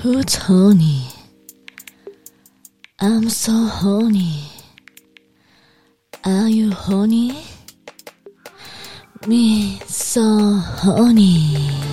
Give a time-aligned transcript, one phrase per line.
[0.00, 1.06] Who's horny?
[3.00, 4.44] I'm so horny.
[6.24, 7.44] Are you horny?
[9.26, 10.22] Me so
[10.82, 11.83] horny.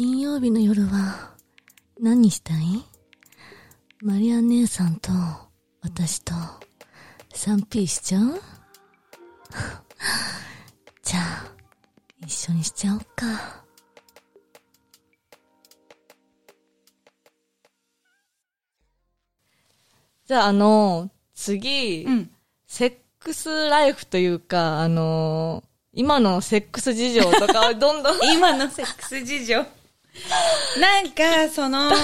[0.00, 1.34] 金曜日の夜は
[2.00, 2.58] 何したい？
[4.00, 5.10] マリア姉さんと
[5.82, 6.32] 私と
[7.34, 8.22] 3P しちゃう？
[11.04, 11.52] じゃあ
[12.26, 13.62] 一緒にしちゃおっか。
[20.24, 22.30] じゃあ、あの、次、うん。
[22.66, 29.79] セックスライフというか、あの、今のセックス事情とかをどんどん 今のセックス事情。
[30.78, 31.98] なんか、その、フィ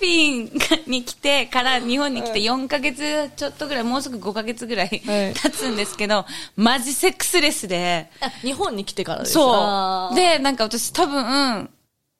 [0.00, 5.34] ピンに来てから日本に来て4ヶ月ちょっとぐらい、もうすぐ5ヶ月ぐらいはい。
[5.34, 6.24] 経つんですけど、
[6.56, 10.14] マジセックスレスで、あ日本に来てからですそう。
[10.14, 11.68] で、なんか私多分、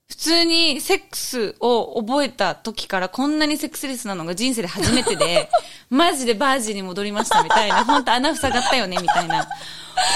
[0.08, 5.50] 普通にセックスを覚えた時からこんなにセックスレスなのが人生で初めてで、
[5.90, 9.48] マジでバージンに戻りましたみたいな、本当穴塞がったよねみたいな。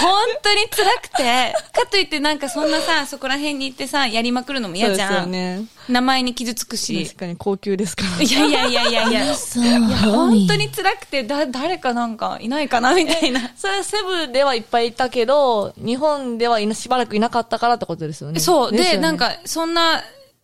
[0.00, 5.22] 本当に辛くて、かといってなんかそんなさ、そこら辺に行ってさ、やりまくるのも嫌じそうですゃん。
[5.22, 5.64] よね。
[5.88, 7.16] 名前に傷つくし確。
[7.16, 8.22] かに高級ですから。
[8.22, 9.32] いやいやいやいやいや。
[9.32, 9.60] So
[10.10, 10.46] 本 horny.
[10.48, 13.52] 当に辛くて、だ、誰かなんかいないかなみたいな。
[13.56, 18.40] それはセブではいっぱいいたけど、日本ではいなしばらくいなかったからってことですよね。
[18.40, 18.72] そう。
[18.72, 20.02] で、すよねなん、か、そんな、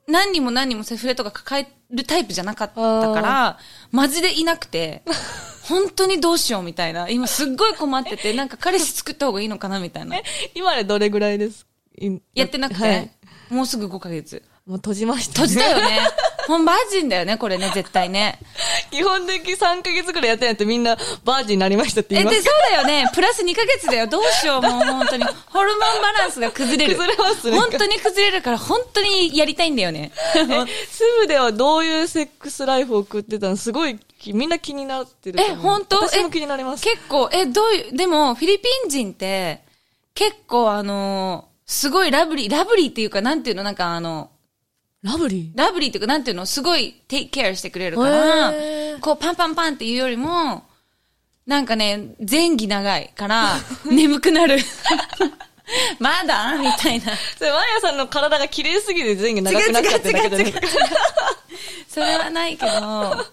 [0.09, 3.59] 何人も何人もセフレとか抱えるタイプじゃなかったから、
[3.91, 5.03] マジでいなくて、
[5.69, 7.09] 本当にどうしようみたいな。
[7.09, 10.17] 今すっごい困ってて、なんか彼氏作った方がいいのかなみたいな。
[10.55, 11.67] 今でどれぐらいです？
[11.99, 13.11] いやってなくて、はい。
[13.49, 14.43] もうすぐ5ヶ月。
[14.67, 16.01] もう閉じました、閉じたよね。
[16.49, 18.41] ほんバージンだよね、これね、絶対ね。
[18.91, 23.09] 基本的に3ヶ月ぐらいやってないとみんなバージンになりましたってえ、で、言いますそうだよね。
[23.15, 24.09] プラス2ヶ月だよ。
[24.09, 25.25] どうしよう、もう本当に。
[25.47, 26.97] ホルモンバランスが崩れる。
[26.97, 30.11] 崩れますね本当に崩れるから、本当にやりたいんだよね。
[30.35, 30.39] え
[30.91, 33.57] セブではどういうセックスライフを送ってたの？
[33.57, 35.41] すごいき、みんな気になってる。
[35.41, 35.97] え、本当？
[35.97, 36.83] 私も気になります。
[36.85, 39.63] 結構、え、どういう、でも、フィリピン人って、
[40.15, 44.31] 結構あのーすごいラブリー、ラブリーっていうか、なんていうの、なんかあの、
[45.03, 45.59] ラブリー？
[45.59, 48.53] ラブリーっていうか、なんていうの、すごい、テイクケアしてくれるから
[49.01, 50.63] こう、パンパンパンっていうよりも、
[51.45, 53.57] なんかね、前儀長いから、
[53.91, 54.59] 眠くなる。
[55.99, 56.57] まだ？
[56.57, 57.07] みたいな。
[57.37, 60.63] それ、マヤさんの体が綺麗すぎて全員が長くなっちゃってるだけじゃない
[61.89, 63.27] それはないけど、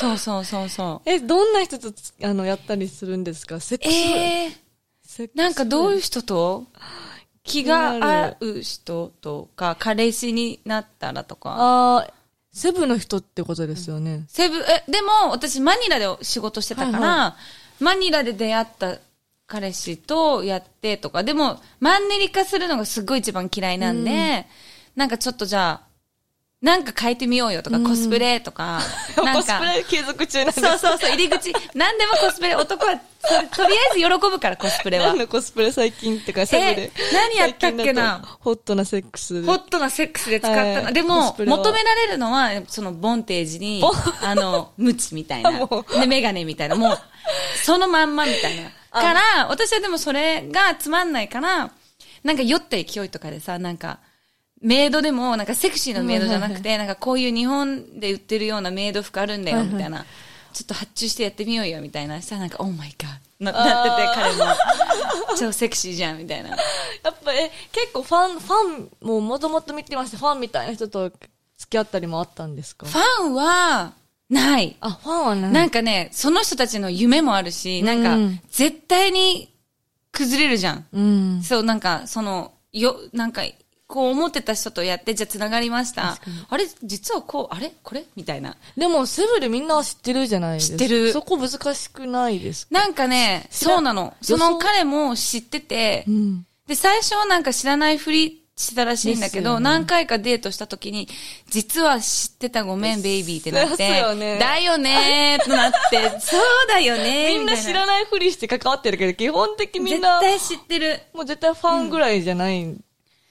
[0.00, 1.08] そうそうそうそう。
[1.10, 3.60] え、どんな人とつあの、やったりするんですか？
[3.60, 6.64] セックス、ええー、なんかどういう人と？
[7.42, 11.54] 気が合う人とか、彼氏になったらとか。
[11.56, 12.12] あー
[12.52, 14.24] セブの人ってことですよね。
[14.28, 17.36] セブ、え、でも私マニラで仕事してたから、は
[17.80, 18.96] マニラで出会った
[19.46, 24.46] 彼氏とやってとか、でもマンネリ化するのがすっごい一番嫌いなんで、
[24.94, 25.86] なんかちょっとじゃあ、
[26.62, 28.80] なんか変えてみようよとか、コスプレとか、
[29.22, 35.18] なんコスかプ、レ継続中なんですそうそうそう、入り口、なんでもコスプレ、男は、そとりあえず喜ぶから、コスプレは何。
[35.18, 36.92] のコスプレ最近ってか、セブで。
[37.12, 38.22] 何やったっけな？
[38.40, 39.46] ホットなセックスで。
[39.46, 40.84] ホットなセックスで使ったの。
[40.84, 43.82] はいでも求められるのは、そのボンテージに、
[44.22, 45.50] あの、ムチみたいな。
[45.68, 46.74] もで、メガネみたいな。
[46.74, 46.98] もう、
[47.62, 48.70] そのまんまみたいな。
[48.90, 51.70] から、私はでもそれがつまんないから、
[52.24, 53.98] なんか酔った勢いとかでさ、なんか、
[54.62, 60.04] メイドでも、なんかセクシーなメイドじゃなくて、なんかこういう日本で売ってるようなメイド服あるんだよ、みたいな。
[60.52, 62.20] ちょっと発注してやってみようよ、みたいな。
[62.22, 63.12] したらなんか、オーマイガー。
[63.38, 64.44] ななってて、彼も。
[65.38, 66.48] 超セクシーじゃん、みたいな。
[66.48, 66.56] や
[67.10, 71.10] っぱ、え、結構ファン、ファンももともと見てまして、ファンみたいな人と
[71.58, 72.86] 付き合ったりもあったんですか？
[72.86, 73.92] ファンは、
[74.30, 74.76] ない。
[74.80, 75.52] あ、ファンはない。
[75.52, 79.52] なんかね、その人たちの夢もあるし、なんかうん、絶対に
[80.12, 80.86] 崩れるじゃん。
[80.90, 81.42] うん。
[81.42, 83.42] そう、なんか、その、よ、なんか、
[83.88, 86.18] こう思ってた人とやって、じゃあ繋がりました。
[86.48, 86.66] あれ？
[86.82, 87.72] 実はこう、あれ？
[87.84, 88.04] これ？
[88.16, 88.56] みたいな。
[88.76, 90.78] でも、セブでみんな知ってるじゃないですか。
[90.78, 92.74] 知ってるそこ難しくないですか？
[92.74, 94.14] なんかね、そうなの。
[94.20, 96.44] その彼も知ってて、ん。
[96.66, 101.08] で、最初はなんか知らないふりしてたらしいんだけど、ね何回かデートした時に、
[101.48, 111.02] 実は知ってたごめん、ベイビーってなって、よねだよねーってなって、 そうだよねーみんな知らないふりして関わってるけど、基本的みんな、絶対知ってる。
[111.14, 112.74] もう絶対ファンぐらいじゃない、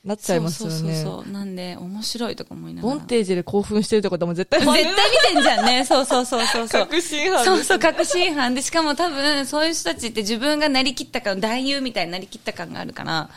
[0.05, 0.75] なっちゃいますよね。
[0.75, 1.31] そうそうそう。
[1.33, 2.95] なんで、面白いとか思いながら。
[2.95, 5.83] ボンテージで興奮してるってことはもう絶対絶対見てんじゃんね。
[5.83, 6.81] そうそうそうそうそう。
[6.83, 13.29] 確信犯そうそう、確信犯で、しかも多分、そういう人たちって自分がなりきった感、男優みたいになりきった感があるから、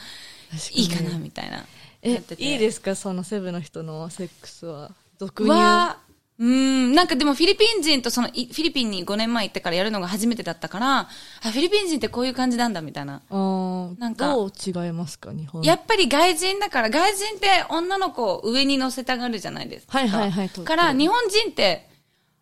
[0.73, 1.65] いいかなみたいな。
[2.03, 4.91] えいいですかそのセブの人のセックスは。
[5.19, 5.51] 俗に。
[5.51, 5.97] は、
[6.41, 11.05] うーん、なんかでもフィリピン人とその、いフィリピンに5年前行ってからやるのが初めてだったから、あ、
[11.43, 13.23] フィリピン人ってこういう感じなんだみたいな。
[13.29, 15.63] あーなんかどう違いますか日本。
[15.63, 19.99] やっぱり外人だから、外人って女の子を上に乗せたがるじゃないですか。
[19.99, 21.89] はいはいはいから、日本人って、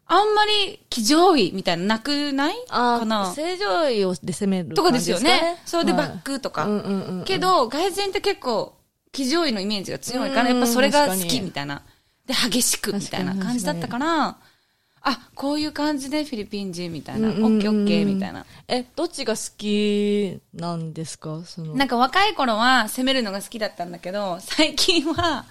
[0.08, 2.54] あんまり気上位みたいな、なくない？
[2.68, 3.32] かな？
[3.34, 5.56] 正常位をで攻めるとかですよね。
[5.64, 6.68] それでバはいックとか。
[7.24, 8.74] けど、外人って結構、
[9.10, 11.82] 気上位のイメージが強いから、うんやっぱそれが好きみたいな。
[12.26, 14.36] で、激しくみたいな感じだったから、
[15.08, 18.44] あ、こういう感じでフィリピン人みたいな、オうんうんうんッケーオッケーみたいな。
[18.66, 21.42] え、どっちが好きなんですか？
[21.44, 21.74] その。
[21.76, 25.44] なんか若い頃は攻めるのが好きだったんだけど、最近は、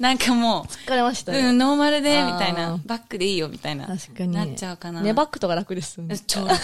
[0.00, 1.40] なんかも疲れましたう、ね。
[1.50, 3.86] うん、ノーマルで、みたいな、バックでいいよ、みたいな。
[3.86, 4.32] 確かに。
[4.32, 5.02] なっちゃうかな。
[5.02, 6.18] ね、バックとか楽ですよね。
[6.26, 6.58] 超楽。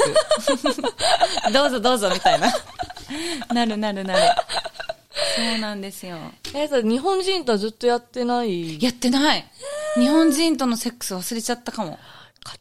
[1.53, 2.51] どうぞどうぞ、みたいな。
[3.55, 4.21] なるなるなる。
[5.37, 6.19] そうなんですよ。
[6.55, 8.83] え、それ日本人とはずっとやってない？
[8.83, 9.45] やってない。
[9.95, 11.99] 日本人とのセックス忘れちゃったかも。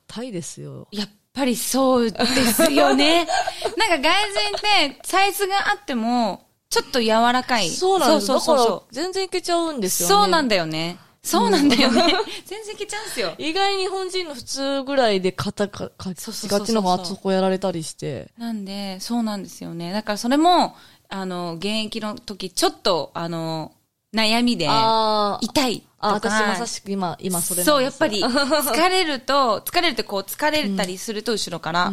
[0.07, 0.87] 硬いですよ。
[0.91, 3.27] やっぱりそうですよね。
[3.77, 7.69] なんか外人ってサイズがあっても、ちょっと柔らかい。
[7.69, 10.15] そうなんですそうそうそう全然いけちゃうんですよね。
[10.15, 10.97] そうなんだよね。
[11.21, 12.01] そうなんだよね。
[12.45, 13.33] 全然いけちゃうんすよ。
[13.37, 18.31] 意外に日本人の普通ぐらいで硬か、かそうそうそうそうがちの方があそこやられたりして。
[18.37, 19.91] なんで、そうなんですよね。
[19.91, 20.75] だからそれも、
[21.09, 23.71] あの、現役の時、ちょっと、あの、
[24.13, 25.83] 悩みで、痛い。
[25.99, 31.91] あ、私まさしく今、今それそう、やっぱり、 疲れると、疲れるってこう、疲れたりすると、後ろから、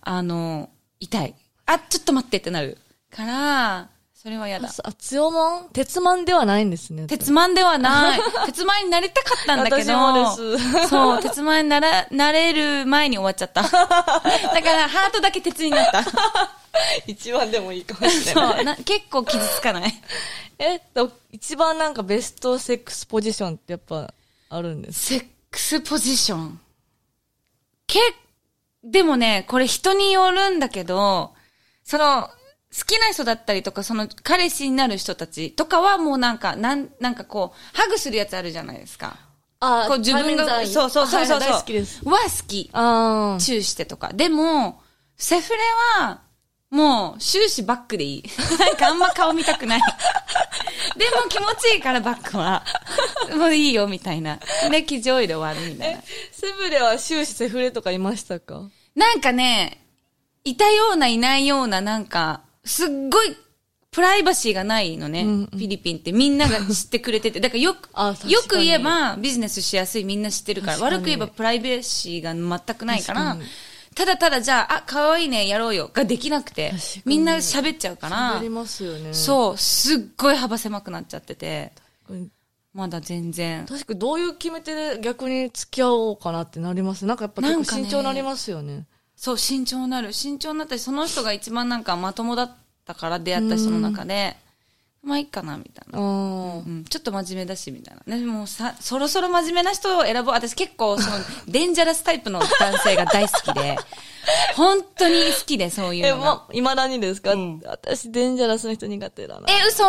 [0.00, 0.70] あの、
[1.00, 1.34] 痛い。
[1.66, 2.78] あ、ちょっと待ってってなる。
[3.10, 4.68] から、それは嫌だ。
[4.82, 7.06] あ、強マン鉄マンではないんですね。
[7.06, 8.20] 鉄マンではない。
[8.46, 9.92] 鉄マンになりたかったんだけど。
[9.92, 13.62] 私もですそう、鉄マンになら、なれる前に終わっちゃった。
[13.62, 16.04] だから、ハートだけ鉄になった。
[17.06, 18.60] 一番でもいいかもしれそない。
[18.62, 19.94] う、な結構傷つかない。
[20.58, 24.12] え、だ一番なんかベストセックスポジションってやっぱ
[24.48, 26.60] あるんですセックスポジション。
[27.86, 28.00] け、
[28.82, 31.34] でもね、これ人によるんだけど、
[31.84, 32.28] その、
[32.76, 39.16] 好きな人だったりとか、その彼氏になる人たちとかはもうなんか、なん、なんかこう、ハグするやつあるじゃないですか。
[39.60, 41.40] あこう自分が、そうそうそうそう。
[41.40, 42.04] 大好きです。
[42.04, 42.68] は好き。
[42.72, 44.12] あチューしてとか。
[44.12, 44.82] でも、
[45.16, 45.58] セフレ
[45.98, 46.20] は、
[46.70, 48.24] もう、終始バックでいい。
[48.58, 49.80] なんかあんま顔見たくない。
[50.98, 52.64] でも気持ちいいからバックは。
[53.36, 54.40] もういいよ、みたいな。
[54.70, 56.02] で、騎乗位で終わるみたいな。
[56.32, 58.68] セブレは終始セフレとかいましたか？
[58.96, 59.84] なんかね、
[60.44, 63.36] いたようないないような、なんか、すっごい、
[63.92, 67.40] プライバシーがないのね、うんうんフィリピンってみんなが知ってくれてて。
[67.40, 67.88] だからよく
[68.28, 73.36] よく言えばビジネスしやすいみんな知ってるから、悪く言えばプライベーシーが全くないから
[73.96, 76.72] ただただじゃあ、あ、可愛いね、やろうよ、ができなくて
[77.04, 79.12] みんな喋っちゃうからや、りますよね。
[79.12, 81.72] そう、すっごい幅狭くなっちゃってて、
[82.08, 82.30] うん。
[82.74, 83.64] まだ全然。
[83.64, 87.06] 確かどういう決め手で逆に付き合おうかなってなります？
[87.06, 88.84] なんかやっぱ結構慎重になりますよね。
[89.16, 90.12] そう、慎重になる。
[90.12, 92.54] 慎重になったし、その人が一番なんかまともだっ
[92.84, 94.36] たから出会った人の中で、
[95.06, 96.00] まあいいかな、みたいな。
[96.00, 98.16] あうん、ちょっと真面目だし、みたいな。
[98.16, 100.34] でもさ、そろそろ真面目な人を選ぼう。
[100.34, 103.78] 私結構、その、 デンジャラスタイプの男性が大好きで、
[104.56, 106.24] 本当に好きで、そういうえ、のが。
[106.24, 109.46] ま、未だにですか、ん私デンジャラスの人苦手だな。
[109.48, 109.84] え、嘘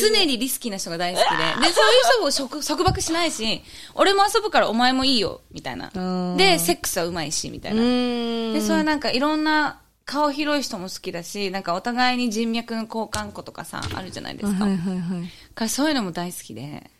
[0.00, 1.24] 常にリスキーな人が大好き
[1.60, 1.66] で。
[1.68, 3.62] で、そういう人を束束縛しないし、
[3.94, 6.36] 俺も遊ぶからお前もいいよ、みたいなうん。
[6.38, 8.54] で、セックスはうまいし、みたいうな。
[8.54, 14.64] で、それはなんかいろんな顔広い人も好きだし、なんかお互いに人脈の交換庫とかさ、あるじゃないですか。
[14.64, 15.30] はいはいはい。
[15.54, 16.90] からそういうのも大好きで。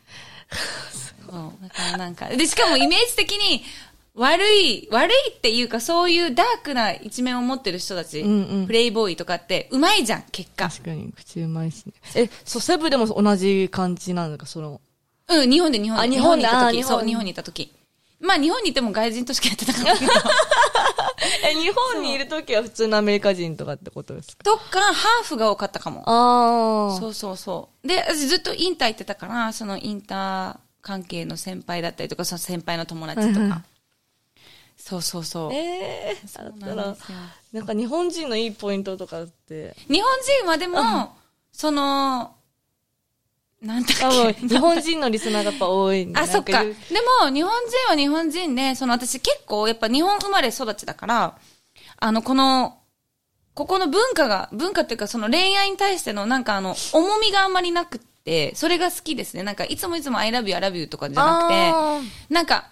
[1.31, 1.53] そう。
[1.63, 3.63] だからなんか、で、しかもイメージ的に、
[4.15, 10.69] 悪い、悪いっていうか、そういうダークな一面を持ってる人たち、うんうんプレイボーイとかって、うまいじゃん、結果。
[10.69, 11.93] 確かに、口うまいしね。
[12.15, 14.81] え、そう、セブでも同じ感じなのか、その。
[15.29, 16.03] うん、日本で日本で。
[16.03, 16.69] あ日本でに行った時。
[16.69, 17.73] あ日本そう、日本に行った時。
[18.21, 20.13] まあ、日本にいても外人としかやってなかったけど。
[21.45, 24.45] え、日本にいるときは普通のアメリカ人とかってことですか？
[24.45, 26.03] とか、ハーフが多かったかも。
[26.07, 26.99] ああ。
[26.99, 27.87] そうそうそう。
[27.89, 33.63] で、私ずっとインター行ってたから、そのインター関係の先輩だったりとか、その先輩の友達とか。
[34.77, 35.53] そうそうそう。
[35.53, 36.97] ええー、そうだったら
[37.53, 40.11] なんか日本人のいいポイントとかって、日本
[40.41, 41.15] 人はでも、
[41.53, 42.35] その、
[43.65, 44.47] なんだっけ？
[44.49, 46.19] 日本人のリスナーがやっぱ多いんで。
[46.21, 46.63] あ、そっか。
[46.65, 46.75] で
[47.23, 51.39] も、日本人は日本人で、その私結構、やっぱ日本生まれ育ちだから、
[51.99, 52.79] あの、この、
[53.55, 59.43] ここの文化が、文化っていうかその恋愛に対してのなんかあの、重みがあんまりなくって、それが好きですね。
[59.43, 62.67] なんかいつもいつも I love you, I love you とかじゃなくあて、なんか、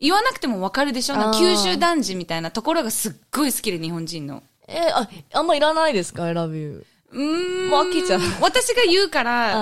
[0.00, 1.16] 言わなくてもわかるでしょ？
[1.16, 4.44] なんかあー九州男児みたいなところがすっごい好きで、日本人の。
[4.68, 6.86] えーあ、あんまいらないですか ?I love you.
[7.12, 7.70] うーん。
[7.70, 9.54] もう飽きちゃう私が言うかあら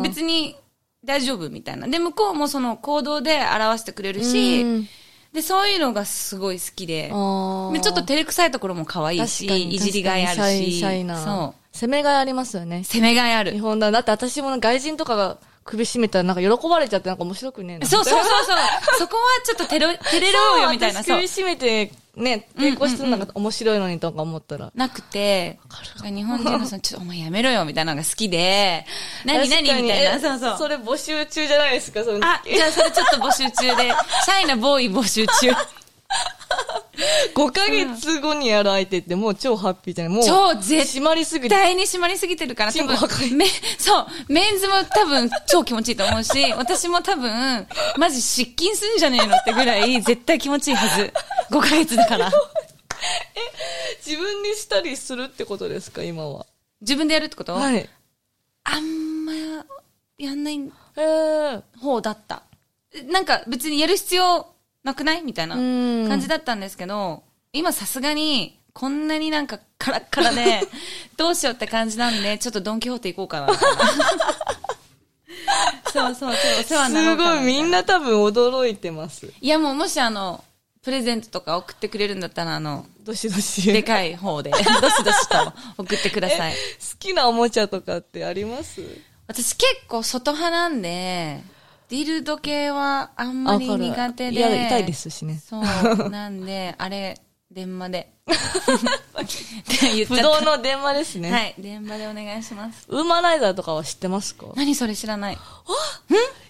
[0.00, 0.56] ー、別に
[1.04, 1.86] 大丈夫みたいな。
[1.86, 4.88] で、向こうもその行動で表してくれるうしん、
[5.32, 11.76] で、そういうのがすごい好きで、ちょっと照れくさいところも可愛いし、いじりがいあるし、シャイなそう。
[11.76, 12.84] 攻めがいありますよね。
[12.84, 13.58] 攻めがいある日。
[13.58, 13.90] 本だ。
[13.90, 17.86] だって私も外人とかが首絞めたらなんか喜ばれちゃってなんか面白くねえな。
[17.86, 18.56] そうそうそうそう。
[19.00, 21.26] そこはちょっと照れ、 照れろよみたいな、首。
[21.26, 24.70] 絞めてね、抵抗してるのが面白いのにとか思ったら。
[24.74, 25.58] なくて、
[26.04, 28.86] 日本人のその、ちょっとお前やめろよみたいなのが好きで、
[29.24, 29.94] 何何みたいな。
[29.94, 30.58] えそうそう。
[30.58, 33.92] それ募集中じゃないですか、そのあ、じゃあそれちょっと募集中で、
[34.24, 35.50] シャイなボーイ募集中。
[37.34, 41.54] 5ヶ月後にやる相手ってもう超ハッピーじゃないもう、超絶締まりすぎて。
[41.54, 43.46] 絶対に締まりすぎてるから、多分、め、
[43.78, 51.12] そう、メンズも多分超気持ちいいと思うし、 私も多分、マジ失禁すんじゃねえのってぐらい、絶対気持ちいいはず。
[51.50, 52.32] 5ヶ月だから。
[54.06, 56.46] 自分にしたりするってことですか、今は？
[56.80, 57.54] 自分でやるってこと？
[57.54, 57.88] はい。
[58.64, 59.32] あんま、
[60.18, 60.60] やんない。
[61.80, 62.42] 方だった。
[63.06, 64.46] なんか別にやる必要
[64.84, 65.22] なくない？
[65.22, 67.22] みたいなうん感じだったんですけど、
[67.52, 70.60] 今さすがに、こんなになんかカラッカラで、
[71.16, 73.54] どうしようって感じなんで、ちょっとドンキホーテ行こうかな。
[75.92, 79.32] そ うそうそう、お世話になろすごい、みんな多分驚いてます。
[79.40, 80.42] いやもうもしあの、
[80.82, 83.72] プレゼントとか送ってくれるんだったら、あの、どしどし。
[83.72, 84.62] でかい方で、 どし
[85.04, 86.52] どしと送ってください。
[86.52, 86.58] 好
[86.98, 88.82] きなおもちゃとかってあります？
[89.26, 91.40] 私結構外派なんで、
[91.88, 94.36] ディルド系はあんまり苦手で。
[94.36, 95.40] いや、痛いですしね。
[95.44, 96.10] そう。
[96.10, 98.12] なんで、 あれ、電話で。
[100.08, 101.30] 不動の電話ですね。
[101.30, 102.86] はい、電話でお願いします。
[102.88, 104.46] ウーマナイザーとかは知ってますか？
[104.56, 105.38] 何それ知らない。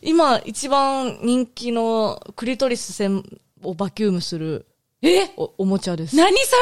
[0.02, 3.24] 今、一番人気のクリトリス線
[3.62, 4.66] をバキュームする
[5.02, 5.30] え？
[5.36, 6.14] おおもちゃです。
[6.16, 6.56] 何そ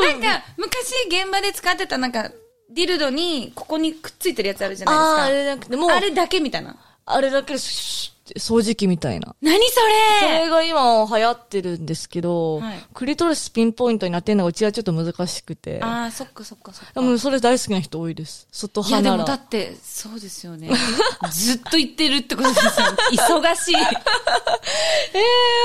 [0.00, 0.12] れ？
[0.12, 2.30] なんか、昔現場で使ってたなんか、
[2.70, 5.96] ディルドに、ここにくっついてるやつあるじゃないですれじゃなくて、もう、か。
[5.96, 6.76] あれだけみたいな。
[7.06, 9.36] あれだけでシュッて掃除機みたいな。
[9.42, 15.80] 何そそれれが今流行ってるんですけど、はいクリトリスピンポイントになってんのがうちはちょっと難しくて。
[15.82, 16.92] ああ、そっかそっかそっか。
[16.94, 18.48] でもそれ大好きな人多いです。
[18.52, 19.34] 外いやでもだ。
[19.34, 20.70] って、そうですよね。
[21.30, 22.70] ずっと言ってるってことですよ。
[23.12, 23.74] 忙しい。
[23.76, 23.80] え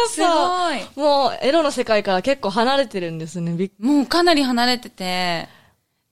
[0.08, 0.29] ー、すごい。
[0.96, 3.53] ぱもうエロの世界から結構離れてるんですね。
[3.53, 5.48] びっもうかなり離れてて、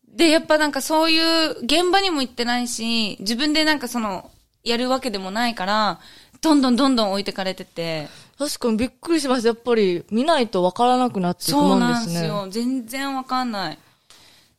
[0.08, 4.32] で、やっぱなんかそういう現場にも行ってないし、自分でなんかその、
[4.68, 6.00] やるわけでもないから、
[6.42, 8.08] どんどんどんどん置いてかれてて、
[8.38, 9.50] 確かにびっくりしました。
[9.50, 12.12] やっぱり見ないとわからなくなっていくもそうんなですね。
[12.12, 12.48] んですよ。
[12.50, 13.80] 全然わかんない。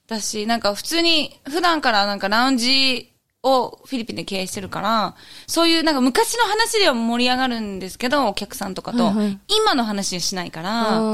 [0.09, 3.13] だし、なんか普通に、普段からなんかラウンジ
[3.43, 5.15] をフィリピンで経営してるから、
[5.47, 11.05] そういうなんか昔の話では盛り上がるんですけど、お客さんとかと、はいはい今の話はしないから、う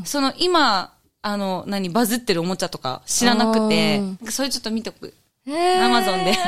[0.00, 0.92] んその今、
[1.22, 5.14] あの、何、バズってるおもちゃとか知らなくて、それちょっと見ておく。
[5.44, 6.30] えーアマゾンで。
[6.30, 6.38] 見て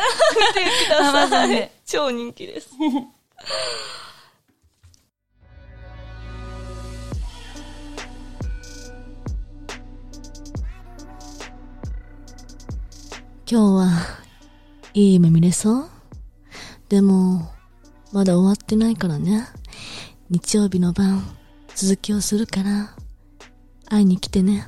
[0.86, 1.48] ください。
[1.48, 2.70] Amazon で超人気です。
[13.46, 13.90] 今日は、
[14.94, 15.88] いい夢見れそう？
[16.88, 17.52] でも、
[18.12, 19.46] まだ終わってないからね。
[20.30, 21.36] 日曜日の晩、
[21.74, 22.94] 続きをするから、
[23.86, 24.66] 会いに来てね。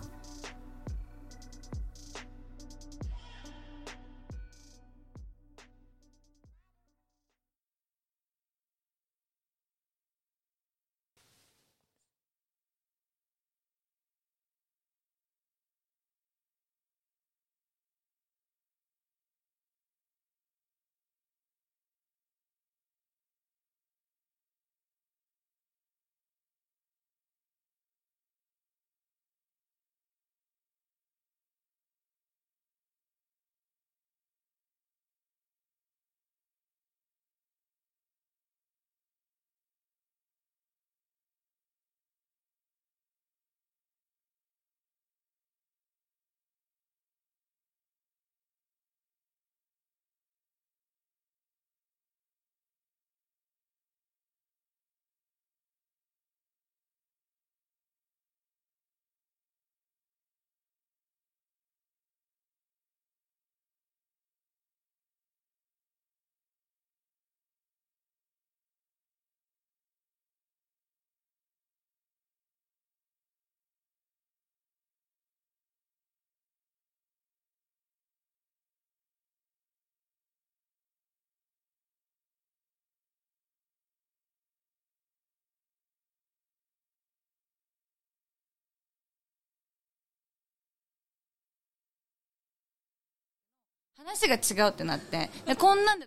[93.96, 95.30] 話が違うってなって。
[95.58, 96.06] こんなんで